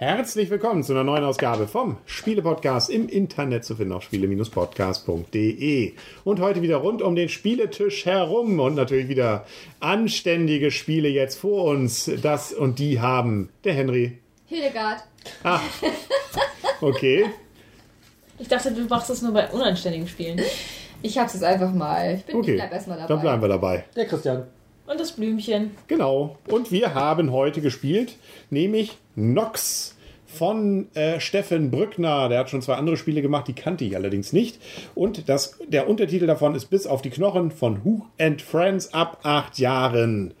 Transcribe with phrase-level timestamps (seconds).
[0.00, 5.92] Herzlich willkommen zu einer neuen Ausgabe vom Spiele-Podcast im Internet zu finden auf spiele-podcast.de.
[6.22, 9.44] Und heute wieder rund um den Spieletisch herum und natürlich wieder
[9.80, 12.08] anständige Spiele jetzt vor uns.
[12.22, 14.18] Das und die haben der Henry.
[14.46, 15.02] Hildegard.
[15.42, 15.58] Ah,
[16.80, 17.26] okay.
[18.38, 20.40] Ich dachte, du machst das nur bei unanständigen Spielen.
[21.02, 22.14] Ich hab's jetzt einfach mal.
[22.18, 23.08] Ich bin Okay, ich bleib erstmal dabei.
[23.08, 23.84] dann bleiben wir dabei.
[23.96, 24.46] Der Christian.
[24.88, 25.72] Und das Blümchen.
[25.86, 26.38] Genau.
[26.48, 28.16] Und wir haben heute gespielt,
[28.48, 29.94] nämlich Nox
[30.28, 32.28] von äh, Steffen Brückner.
[32.28, 34.60] Der hat schon zwei andere Spiele gemacht, die kannte ich allerdings nicht.
[34.94, 39.20] Und das, der Untertitel davon ist Bis auf die Knochen von Who and Friends ab
[39.22, 40.34] acht Jahren.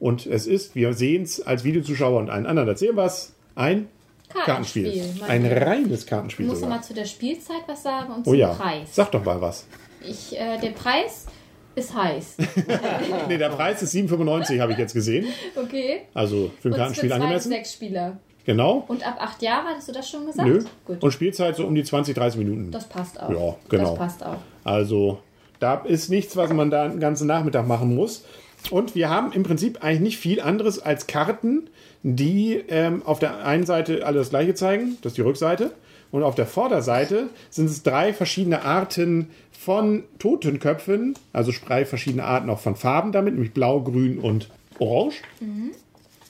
[0.00, 3.88] Und es ist, wir sehen es als Videozuschauer und einen anderen erzählen was, ein
[4.28, 4.84] Kartenspiel.
[4.92, 5.24] Kartenspiel.
[5.28, 6.76] Ein reines Ich Kartenspiel muss noch sogar.
[6.78, 8.88] mal zu der Spielzeit was sagen und Oh zum ja, Preis.
[8.94, 9.66] sag doch mal was.
[10.06, 11.26] Ich, äh, der Preis
[11.74, 12.36] ist heiß.
[13.28, 15.26] Nee, der Preis ist 7,95 habe ich jetzt gesehen.
[15.56, 16.02] Okay.
[16.14, 17.48] Also für ein Und Kartenspiel für zwei angemessen.
[17.50, 18.18] sechs Spieler.
[18.46, 18.84] Genau.
[18.86, 20.48] Und ab acht Jahre, hattest du das schon gesagt?
[20.48, 20.64] Nö.
[20.86, 21.02] Gut.
[21.02, 22.70] Und Spielzeit so um die 20, 30 Minuten.
[22.70, 23.28] das passt auch.
[23.28, 23.90] Ja, genau.
[23.90, 24.38] Das passt auch.
[24.64, 25.18] Also
[25.58, 28.24] da ist nichts, was man da den ganzen Nachmittag machen muss.
[28.70, 31.68] Und wir haben im Prinzip eigentlich nicht viel anderes als Karten,
[32.02, 35.72] die ähm, auf der einen Seite alle das gleiche zeigen, das ist die Rückseite.
[36.12, 42.48] Und auf der Vorderseite sind es drei verschiedene Arten von Totenköpfen, also drei verschiedene Arten
[42.48, 45.22] auch von Farben damit, nämlich blau, grün und orange.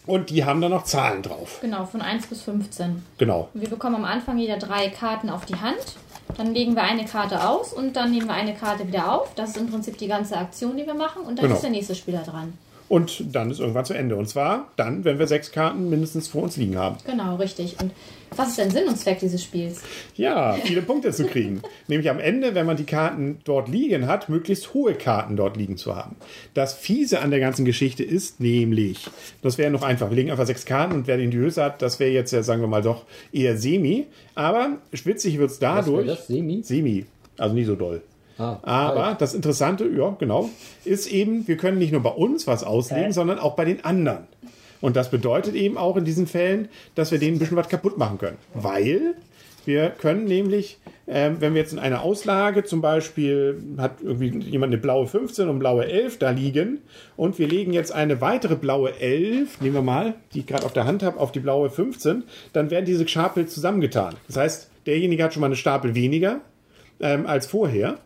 [0.06, 1.58] Und die haben dann noch Zahlen drauf.
[1.60, 3.02] Genau, von 1 bis 15.
[3.18, 3.48] Genau.
[3.54, 5.96] Wir bekommen am Anfang jeder drei Karten auf die Hand.
[6.36, 9.34] Dann legen wir eine Karte aus und dann nehmen wir eine Karte wieder auf.
[9.34, 11.22] Das ist im Prinzip die ganze Aktion, die wir machen.
[11.22, 11.54] Und dann Genau.
[11.56, 12.52] ist der nächste Spieler dran.
[12.88, 14.16] Und dann ist irgendwann zu Ende.
[14.16, 16.96] Und zwar dann, wenn wir sechs Karten mindestens vor uns liegen haben.
[17.04, 17.76] Genau, richtig.
[17.80, 17.90] Und
[18.36, 19.82] was ist denn Sinn und Zweck dieses Spiels?
[20.14, 21.62] Ja, viele Punkte zu kriegen.
[21.88, 25.76] Nämlich am Ende, wenn man die Karten dort liegen hat, möglichst hohe Karten dort liegen
[25.76, 26.16] zu haben.
[26.54, 29.06] Das Fiese an der ganzen Geschichte ist nämlich,
[29.42, 31.82] das wäre noch einfach, wir legen einfach sechs Karten und wer den die Höchste hat,
[31.82, 34.06] das wäre jetzt ja, sagen wir mal, doch eher semi.
[34.34, 36.06] Aber schwitzig wird es Was dadurch.
[36.06, 36.26] wär das?
[36.26, 36.62] Semi?
[36.62, 37.06] Semi.
[37.38, 38.02] Also nicht so doll.
[38.38, 40.50] Ah, Aber das Interessante, ja, genau,
[40.84, 44.26] ist eben, wir können nicht nur bei uns was auslegen, sondern auch bei den anderen.
[44.80, 47.96] Und das bedeutet eben auch in diesen Fällen, dass wir denen ein bisschen was kaputt
[47.98, 48.36] machen können.
[48.54, 49.14] Weil
[49.64, 54.72] wir können nämlich, ähm, wenn wir jetzt in einer Auslage zum Beispiel, hat irgendwie jemand
[54.72, 56.82] eine blaue 15 und blaue 11 da liegen
[57.16, 60.72] und wir legen jetzt eine weitere blaue 11, nehmen wir mal, die ich gerade auf
[60.72, 64.14] der Hand habe, auf die blaue 15, dann werden diese Stapel zusammengetan.
[64.28, 66.40] Das heißt, derjenige hat schon mal eine Stapel weniger
[67.00, 67.98] ähm, als vorher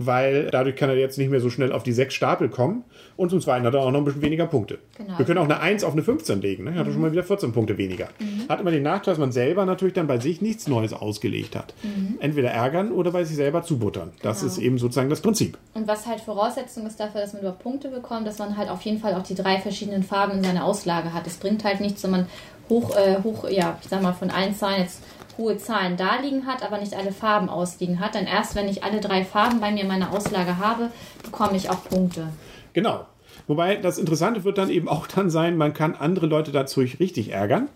[0.00, 2.84] weil dadurch kann er jetzt nicht mehr so schnell auf die sechs Stapel kommen.
[3.16, 4.78] Und zum Zweiten hat er auch noch ein bisschen weniger Punkte.
[4.96, 5.18] Genau.
[5.18, 6.64] Wir können auch eine 1 auf eine 15 legen.
[6.64, 6.74] Ne?
[6.76, 8.06] Hat er schon mal wieder 14 Punkte weniger.
[8.48, 11.74] Hat immer den Nachteil, dass man selber natürlich dann bei sich nichts Neues ausgelegt hat.
[12.20, 14.12] Entweder ärgern oder bei sich selber zubuttern.
[14.22, 14.52] Das Genau.
[14.52, 15.58] ist eben sozusagen das Prinzip.
[15.74, 18.82] Und was halt Voraussetzung ist dafür, dass man überhaupt Punkte bekommt, dass man halt auf
[18.82, 21.26] jeden Fall auch die drei verschiedenen Farben in seiner Auslage hat.
[21.26, 22.26] Es bringt halt nichts, wenn man
[22.70, 25.02] hoch, äh, hoch, ja, ich sag mal, von allen Zahlen jetzt
[25.38, 28.14] hohe Zahlen da liegen hat, aber nicht alle Farben ausliegen hat.
[28.14, 30.90] Denn erst wenn ich alle drei Farben bei mir in meiner Auslage habe,
[31.22, 32.28] bekomme ich auch Punkte.
[32.72, 33.06] Genau.
[33.46, 37.32] Wobei das Interessante wird dann eben auch dann sein, man kann andere Leute dazu richtig
[37.32, 37.68] ärgern.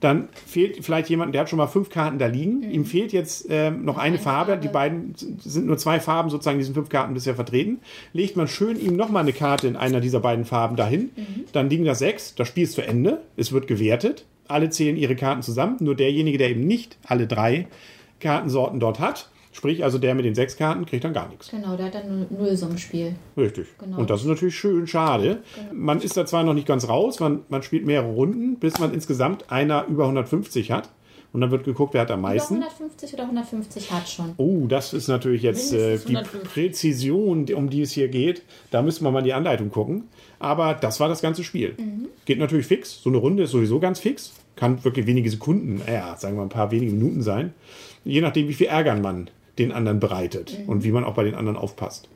[0.00, 2.62] Dann fehlt vielleicht jemand, der hat schon mal fünf Karten da liegen.
[2.62, 4.52] Ihm fehlt jetzt ähm, noch eine Eine Farbe.
[4.52, 4.62] Farbe.
[4.62, 7.80] Die beiden sind nur zwei Farben sozusagen diesen fünf Karten bisher vertreten.
[8.12, 11.10] Legt man schön ihm nochmal eine Karte in einer dieser beiden Farben dahin.
[11.52, 12.34] Dann liegen da sechs.
[12.34, 13.20] Das Spiel ist zu Ende.
[13.36, 14.24] Es wird gewertet.
[14.50, 15.76] Alle zählen ihre Karten zusammen.
[15.80, 17.68] Nur derjenige, der eben nicht alle drei
[18.20, 21.50] Kartensorten dort hat, sprich also der mit den sechs Karten, kriegt dann gar nichts.
[21.50, 23.14] Genau, der hat dann nur Nullsummenspiel.
[23.36, 23.66] Richtig.
[23.78, 23.98] Genau.
[23.98, 25.42] Und das ist natürlich schön schade.
[25.72, 28.92] Man ist da zwar noch nicht ganz raus, man, man spielt mehrere Runden, bis man
[28.92, 30.90] insgesamt einer über 150 hat.
[31.32, 32.54] Und dann wird geguckt, wer hat am Über meisten.
[32.54, 34.34] 150 oder 150 hat schon.
[34.36, 36.42] Oh, das ist natürlich jetzt äh, die 150.
[36.42, 38.42] Präzision, um die es hier geht.
[38.70, 40.04] Da müssen wir mal die Anleitung gucken.
[40.38, 41.76] Aber das war das ganze Spiel.
[42.24, 43.00] Geht natürlich fix.
[43.02, 44.32] So eine Runde ist sowieso ganz fix.
[44.56, 47.54] Kann wirklich wenige Sekunden, ja, sagen wir ein paar wenige Minuten sein.
[48.04, 51.34] Je nachdem, wie viel Ärgern man den anderen bereitet und wie man auch bei den
[51.34, 52.08] anderen aufpasst.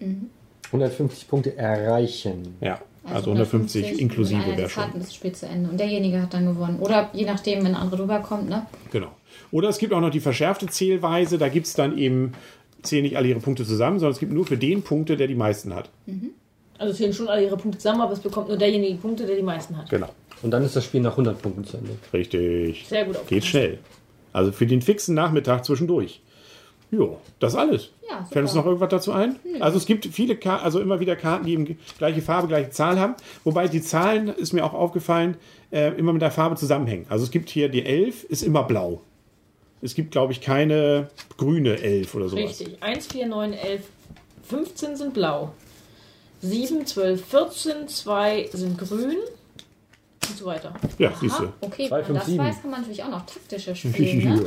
[0.67, 2.57] 150 Punkte erreichen.
[2.61, 2.81] Ja,
[3.13, 4.85] also, 150 inklusive wäre schon.
[4.85, 5.71] Karten bis das Spiel zu Ende.
[5.71, 6.79] Und derjenige hat dann gewonnen.
[6.81, 8.67] Oder je nachdem, wenn ein anderer rüberkommt, ne?
[8.91, 9.13] Genau.
[9.51, 11.39] Oder es gibt auch noch die verschärfte Zählweise.
[11.39, 12.33] Da gibt es dann eben,
[12.83, 15.35] zählen nicht alle ihre Punkte zusammen, sondern es gibt nur für den Punkte, der die
[15.35, 15.91] meisten hat.
[16.79, 19.43] Also zählen schon alle ihre Punkte zusammen, aber es bekommt nur derjenige Punkte, der die
[19.43, 19.91] meisten hat.
[19.91, 20.09] Genau.
[20.43, 21.93] Und dann ist das Spiel nach 100 Punkten zu Ende.
[22.13, 22.87] Richtig.
[22.89, 23.29] Sehr gut aufgepasst.
[23.29, 23.79] Geht schnell.
[24.33, 26.21] Also für den fixen Nachmittag zwischendurch.
[26.91, 27.91] Jo, das alles.
[28.09, 28.29] Ja, super.
[28.33, 29.37] Fällt uns noch irgendwas dazu ein?
[29.61, 33.01] Also es gibt viele Karten, also immer wieder Karten, die eben gleiche Farbe, gleiche Zahl
[33.01, 33.15] haben.
[33.43, 35.37] Wobei die Zahlen, ist mir auch aufgefallen,
[35.73, 37.07] äh, immer mit der Farbe zusammenhängen.
[37.09, 39.01] Also es gibt hier die 11, ist immer blau.
[39.83, 42.45] Es gibt, glaube ich, keine grüne 11 oder sowas.
[42.45, 42.83] Richtig.
[42.83, 43.83] 1, 4, 9, 11,
[44.49, 45.53] 15 sind blau.
[46.41, 49.17] 7, 12, 14, 2 sind grün.
[50.29, 50.73] Und so weiter.
[50.99, 51.53] Ja, siehst du.
[51.61, 52.45] Okay, Zwei, man das fünf, sieben.
[52.45, 54.25] weiß, kann man natürlich auch noch taktische spielen.
[54.45, 54.47] Ne?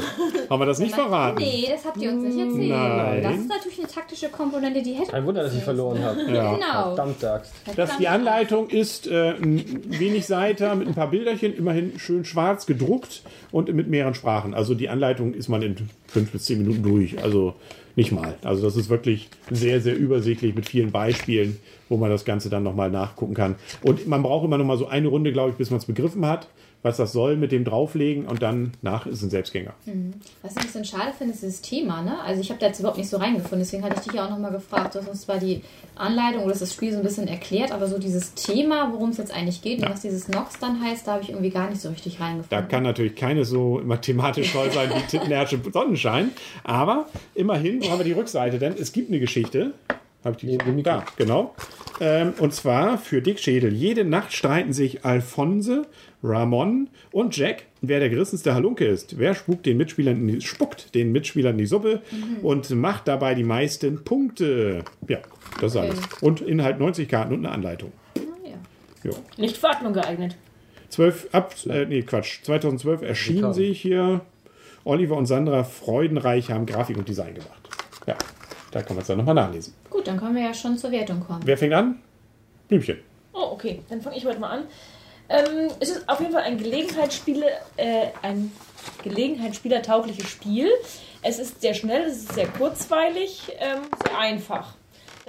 [0.49, 1.37] Haben wir das nicht verraten?
[1.37, 2.69] Nee, das habt ihr uns nicht erzählt.
[2.69, 3.23] Nein.
[3.23, 6.21] Das ist natürlich eine taktische Komponente, die hätte Ein Wunder, dass ich verloren habe.
[6.31, 6.53] Ja.
[6.53, 6.95] Genau.
[6.97, 7.53] Axt.
[7.75, 12.65] Das, die Anleitung ist äh, ein wenig Seiter mit ein paar Bilderchen, immerhin schön schwarz
[12.65, 13.21] gedruckt
[13.51, 14.53] und mit mehreren Sprachen.
[14.53, 17.21] Also die Anleitung ist man in fünf bis zehn Minuten durch.
[17.23, 17.55] Also
[17.97, 18.35] nicht mal.
[18.43, 21.57] Also das ist wirklich sehr, sehr übersichtlich mit vielen Beispielen,
[21.89, 23.55] wo man das Ganze dann nochmal nachgucken kann.
[23.81, 26.25] Und man braucht immer noch mal so eine Runde, glaube ich, bis man es begriffen
[26.25, 26.47] hat,
[26.83, 29.73] was das soll mit dem Drauflegen und dann nach ist es ein Selbstgänger.
[30.41, 32.01] Was ich ein bisschen schade finde, ist das Thema.
[32.01, 32.19] Ne?
[32.21, 34.29] Also ich habe da jetzt überhaupt nicht so reingefunden, deswegen hatte ich dich ja auch
[34.29, 34.95] nochmal gefragt.
[34.95, 35.61] Du hast uns zwar die
[35.95, 39.33] Anleitung oder das Spiel so ein bisschen erklärt, aber so dieses Thema, worum es jetzt
[39.33, 41.89] eigentlich geht und was dieses Nox dann heißt, da habe ich irgendwie gar nicht so
[41.89, 42.67] richtig Da reingefunden.
[42.69, 46.31] kann natürlich keines so mathematisch toll sein wie Tittenherrsche Sonnenschein.
[46.63, 48.75] Aber immerhin, haben wir die Rückseite denn?
[48.79, 49.73] Es gibt eine Geschichte.
[50.23, 50.47] Hab ich die?
[50.47, 50.91] Neben dem Mikro.
[50.91, 51.55] Da, genau.
[51.99, 53.73] Ähm, und zwar für Dick Schädel.
[53.73, 55.87] Jede Nacht streiten sich Alphonse,
[56.23, 59.17] Ramon und Jack, wer der gerissenste Halunke ist.
[59.17, 62.01] Wer spuckt den Mitspielern in die, spuckt den Mitspielern in die Suppe
[62.41, 64.83] und macht dabei die meisten Punkte.
[65.07, 65.19] Ja,
[65.61, 65.99] das ist alles.
[66.21, 67.91] Und Inhalt 90 Karten und eine Anleitung.
[68.17, 68.21] Ah,
[69.03, 69.11] ja.
[69.37, 70.35] Nicht für Atmung geeignet.
[70.89, 73.53] 12 ab, äh, nee, Quatsch, 2012 erschien Karten.
[73.53, 74.21] sie hier.
[74.83, 77.69] Oliver und Sandra Freudenreich haben Grafik und Design gemacht.
[78.05, 78.15] Ja,
[78.71, 79.73] da kann man es dann nochmal nachlesen.
[80.07, 81.41] Gut, dann können wir ja schon zur Wertung kommen.
[81.43, 81.99] Wer fängt an?
[82.69, 82.99] Blümchen.
[83.33, 83.81] Oh, okay.
[83.89, 84.63] Dann fange ich heute mal an.
[85.27, 87.45] Ähm, es ist auf jeden Fall ein Gelegenheitsspiele,
[87.75, 88.53] äh, ein
[89.03, 90.69] Gelegenheitsspielertaugliches Spiel.
[91.21, 94.75] Es ist sehr schnell, es ist sehr kurzweilig, ähm, sehr einfach.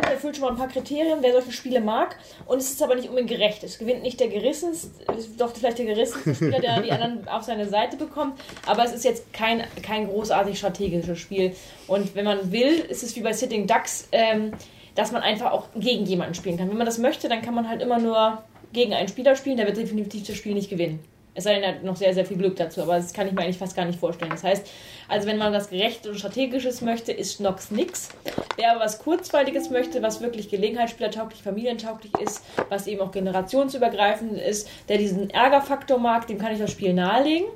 [0.02, 2.16] Es erfüllt schon mal ein paar Kriterien, wer solche Spiele mag.
[2.46, 3.62] Und es ist aber nicht unbedingt gerecht.
[3.64, 4.90] Es gewinnt nicht der gerissenste,
[5.36, 8.40] doch vielleicht der gerissenste Spieler, der die anderen auf seine Seite bekommt.
[8.66, 11.54] Aber es ist jetzt kein, kein großartig strategisches Spiel.
[11.86, 14.52] Und wenn man will, ist es wie bei Sitting Ducks, ähm,
[14.94, 16.68] dass man einfach auch gegen jemanden spielen kann.
[16.70, 18.42] Wenn man das möchte, dann kann man halt immer nur
[18.72, 21.00] gegen einen Spieler spielen, der wird definitiv das Spiel nicht gewinnen.
[21.38, 23.32] Es sei denn, er hat noch sehr, sehr viel Glück dazu, aber das kann ich
[23.32, 24.32] mir eigentlich fast gar nicht vorstellen.
[24.32, 24.68] Das heißt,
[25.06, 28.08] also wenn man was Gerechtes und Strategisches möchte, ist Nox nix.
[28.56, 34.68] Wer aber was Kurzweiliges möchte, was wirklich gelegenheitsspielertauglich, familientauglich ist, was eben auch generationsübergreifend ist,
[34.88, 37.46] der diesen Ärgerfaktor mag, dem kann ich das Spiel nahelegen.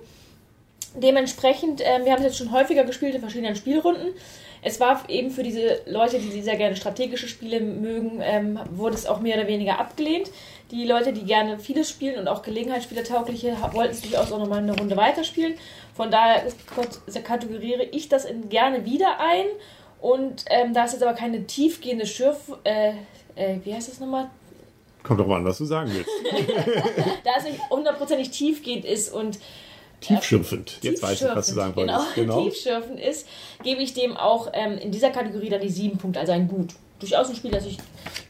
[0.94, 4.14] Dementsprechend, ähm, wir haben es jetzt schon häufiger gespielt in verschiedenen Spielrunden.
[4.62, 9.06] Es war eben für diese Leute, die sehr gerne strategische Spiele mögen, ähm, wurde es
[9.06, 10.30] auch mehr oder weniger abgelehnt.
[10.70, 14.76] Die Leute, die gerne vieles spielen und auch Gelegenheitsspielertaugliche, wollten es durchaus auch nochmal eine
[14.76, 15.54] Runde weiterspielen.
[15.94, 16.44] Von daher
[17.24, 19.46] kategoriere ich das in gerne wieder ein.
[20.00, 22.52] Und ähm, da es jetzt aber keine tiefgehende Schürf...
[22.64, 22.94] Äh,
[23.34, 24.30] äh, wie heißt das nochmal?
[25.02, 26.10] Kommt doch mal an, was du sagen willst.
[27.24, 29.38] Da es nicht hundertprozentig tiefgehend ist und
[30.02, 30.78] Tiefschürfend.
[30.82, 32.14] Jetzt weiß ich, was du sagen genau, wolltest.
[32.14, 32.42] Genau.
[32.44, 33.26] tiefschürfend ist,
[33.62, 36.74] gebe ich dem auch ähm, in dieser Kategorie dann die sieben Punkte, also ein Gut.
[37.00, 37.78] Durchaus ein Spiel, das ich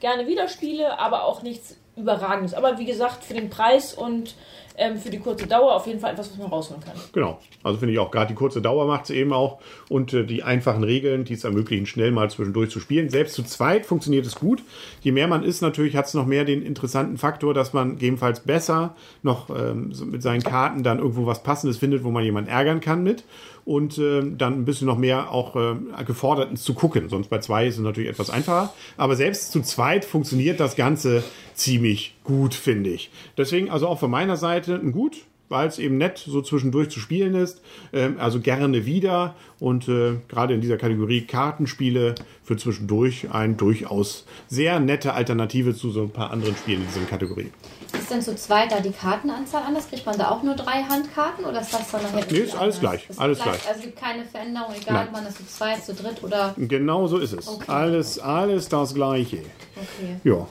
[0.00, 2.54] gerne wieder spiele, aber auch nichts Überragendes.
[2.54, 4.34] Aber wie gesagt, für den Preis und
[4.76, 6.94] ähm, für die kurze Dauer auf jeden Fall etwas, was man rausholen kann.
[7.12, 7.38] Genau.
[7.62, 9.58] Also finde ich auch, gerade die kurze Dauer macht es eben auch
[9.88, 13.08] und äh, die einfachen Regeln, die es ermöglichen, schnell mal zwischendurch zu spielen.
[13.10, 14.62] Selbst zu zweit funktioniert es gut.
[15.00, 18.40] Je mehr man ist, natürlich hat es noch mehr den interessanten Faktor, dass man gegebenenfalls
[18.40, 22.80] besser noch ähm, mit seinen Karten dann irgendwo was Passendes findet, wo man jemanden ärgern
[22.80, 23.24] kann mit
[23.64, 27.08] und ähm, dann ein bisschen noch mehr auch ähm, gefordert ist zu gucken.
[27.08, 28.72] Sonst bei zwei ist es natürlich etwas einfacher.
[28.96, 31.22] Aber selbst zu zweit funktioniert das Ganze
[31.54, 33.10] ziemlich gut, finde ich.
[33.36, 35.16] Deswegen also auch von meiner Seite ein Gut,
[35.48, 37.60] weil es eben nett so zwischendurch zu spielen ist.
[37.92, 44.24] Ähm, also gerne wieder und äh, gerade in dieser Kategorie Kartenspiele für zwischendurch ein durchaus
[44.48, 47.52] sehr nette Alternative zu so ein paar anderen Spielen in dieser Kategorie.
[47.92, 49.88] Ist denn zu zweit da die Kartenanzahl anders?
[49.90, 52.80] Kriegt man da auch nur drei Handkarten oder ist das dann nachher Nee, ist alles
[52.80, 53.52] gleich, Ist alles gleich.
[53.52, 53.68] gleich.
[53.68, 55.06] Also es gibt keine Veränderung, egal Nein.
[55.08, 56.54] ob man das zu zweit, zu dritt oder.
[56.56, 57.46] Genau so ist es.
[57.46, 57.70] Okay.
[57.70, 59.40] Alles, alles das Gleiche.
[59.76, 60.16] Okay.
[60.24, 60.46] Ja.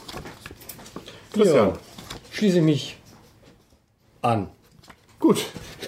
[1.32, 1.70] Christian.
[1.70, 1.74] Ja,
[2.32, 2.98] schließe ich mich
[4.22, 4.50] an.
[5.20, 5.46] Gut.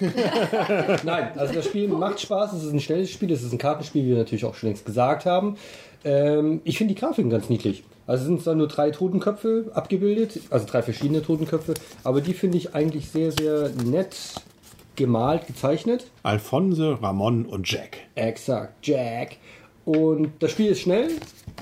[1.04, 4.04] Nein, also das Spiel macht Spaß, es ist ein schnelles Spiel, es ist ein Kartenspiel,
[4.04, 5.56] wie wir natürlich auch schon längst gesagt haben.
[6.04, 7.82] Ähm, ich finde die Grafiken ganz niedlich.
[8.06, 11.74] Also es sind zwar nur drei Totenköpfe abgebildet, also drei verschiedene Totenköpfe,
[12.04, 14.16] aber die finde ich eigentlich sehr, sehr nett
[14.94, 16.06] gemalt, gezeichnet.
[16.22, 17.98] Alphonse, Ramon und Jack.
[18.14, 19.36] Exakt, Jack.
[19.84, 21.08] Und das Spiel ist schnell.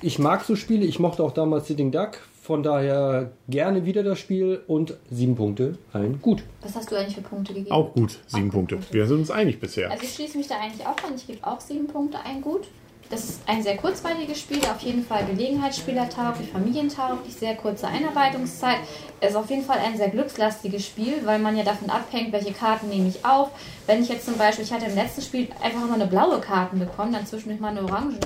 [0.01, 0.85] Ich mag so Spiele.
[0.85, 2.19] Ich mochte auch damals Sitting Duck.
[2.43, 5.79] Von daher gerne wieder das Spiel und sieben Punkte.
[5.93, 6.43] Ein gut.
[6.61, 7.71] Was hast du eigentlich für Punkte gegeben?
[7.71, 8.75] Auch gut, sieben Auch Punkte.
[8.75, 8.93] Punkte.
[8.93, 9.89] Wir sind uns einig bisher.
[9.93, 11.15] Also ich schließe mich da eigentlich auch an.
[11.15, 12.67] Ich gebe auch sieben Punkte, ein gut.
[13.13, 18.79] Das ist ein sehr kurzweiliges Spiel, auf jeden Fall Gelegenheitsspielertauglich, familientauglich, sehr kurze Einarbeitungszeit.
[19.21, 22.55] Es ist auf jeden Fall ein sehr glückslastiges Spiel, weil man ja davon abhängt, welche
[22.55, 23.51] Karten nehme ich auf.
[23.87, 26.75] Wenn ich jetzt zum Beispiel, ich hatte im letzten Spiel einfach nur eine blaue Karte
[26.75, 28.19] bekommen, dann zwischendurch mal eine orange.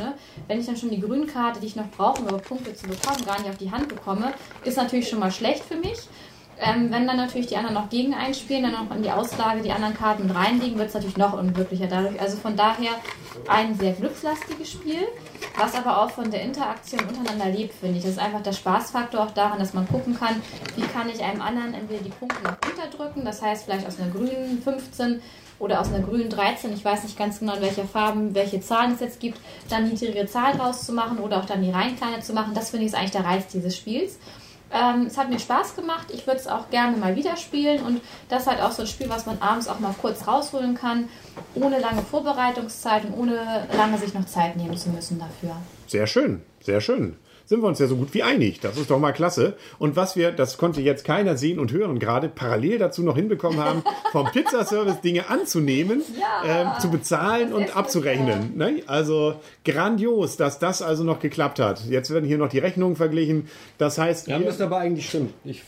[0.47, 3.27] Wenn ich dann schon die grüne Karte, die ich noch brauche, um Punkte zu bekommen,
[3.27, 5.99] gar nicht auf die Hand bekomme, ist natürlich schon mal schlecht für mich.
[6.59, 9.73] Ähm, wenn dann natürlich die anderen noch gegen einspielen, dann noch in die Auslage die
[9.73, 12.19] anderen Karten reinlegen, wird es natürlich noch unglücklicher dadurch.
[12.19, 12.93] Also von daher
[13.47, 15.07] ein sehr glückslastiges Spiel,
[15.59, 18.05] was aber auch von der Interaktion untereinander lebt, finde ich.
[18.05, 20.41] Das ist einfach der Spaßfaktor auch daran, dass man gucken kann,
[20.77, 24.11] wie kann ich einem anderen entweder die Punkte noch unterdrücken, das heißt vielleicht aus einer
[24.11, 25.21] grünen 15
[25.59, 28.93] oder aus einer grünen 13, ich weiß nicht ganz genau, in welcher Farben, welche Zahlen
[28.93, 32.55] es jetzt gibt, dann niedrige Zahl rauszumachen oder auch dann die rein kleine zu machen,
[32.55, 34.19] das finde ich ist eigentlich der Reiz dieses Spiels.
[34.73, 36.09] Ähm, es hat mir Spaß gemacht.
[36.13, 37.83] Ich würde es auch gerne mal wieder spielen.
[37.83, 40.75] Und das ist halt auch so ein Spiel, was man abends auch mal kurz rausholen
[40.75, 41.09] kann,
[41.55, 45.57] ohne lange Vorbereitungszeit und ohne lange sich noch Zeit nehmen zu müssen dafür.
[45.87, 48.61] Sehr schön, sehr schön sind wir uns ja so gut wie einig.
[48.61, 49.55] Das ist doch mal klasse.
[49.79, 53.61] Und was wir, das konnte jetzt keiner sehen und hören, gerade parallel dazu noch hinbekommen
[53.61, 56.03] haben, vom Pizzaservice Dinge anzunehmen,
[56.45, 58.57] ja, äh, zu bezahlen und abzurechnen.
[58.57, 58.83] Ne?
[58.87, 61.85] Also grandios, dass das also noch geklappt hat.
[61.89, 63.49] Jetzt werden hier noch die Rechnungen verglichen.
[63.79, 64.27] Das heißt.
[64.27, 65.33] Ja, müsste aber eigentlich stimmen.
[65.45, 65.63] Ich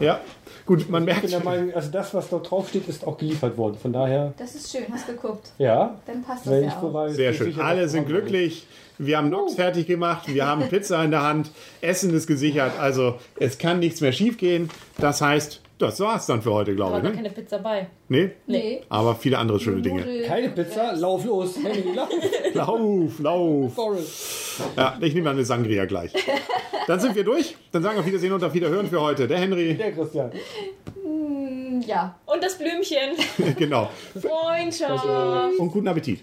[0.00, 0.20] ja,
[0.66, 1.24] gut, man merkt.
[1.24, 3.76] Ich bin der Meinung, also das, was dort draufsteht, ist auch geliefert worden.
[3.80, 4.32] Von daher.
[4.36, 5.52] Das ist schön, hast geguckt.
[5.58, 5.98] Ja.
[6.06, 7.08] Dann passt das ja auch.
[7.08, 7.58] Sehr schön.
[7.60, 8.66] Alle sind glücklich.
[8.98, 11.50] Wir haben Nox fertig gemacht, wir haben Pizza in der Hand,
[11.80, 14.70] Essen ist gesichert, also es kann nichts mehr schiefgehen.
[14.98, 17.02] Das heißt, das war's dann für heute, glaube ich.
[17.02, 17.12] Ne?
[17.12, 17.88] keine Pizza bei.
[18.08, 18.30] Nee?
[18.46, 18.82] Nee.
[18.88, 20.22] Aber viele andere schöne Dinge.
[20.26, 20.92] Keine Pizza?
[20.94, 21.58] Lauf los.
[22.54, 24.62] lauf, lauf.
[24.76, 26.12] Ja, ich nehme eine Sangria gleich.
[26.86, 27.56] Dann sind wir durch.
[27.72, 29.26] Dann sagen wir auf Wiedersehen und auf Wiederhören für heute.
[29.26, 29.74] Der Henry.
[29.74, 30.30] Der Christian.
[31.04, 32.14] Mm, ja.
[32.26, 33.16] Und das Blümchen.
[33.58, 33.90] genau.
[34.20, 35.06] Freundschaft.
[35.58, 36.20] Und guten Appetit.